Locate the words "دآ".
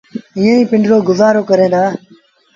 1.73-1.83